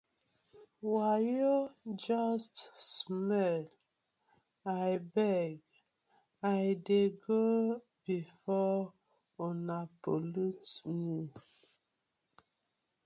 Wayo 0.93 1.55
just 2.03 2.55
smell, 2.95 3.63
I 4.65 4.87
beg 5.13 5.53
I 6.41 6.57
dey 6.85 7.05
go 7.23 7.43
befor 8.05 8.75
una 9.47 9.79
pollute 10.01 10.73
mi. 10.99 11.19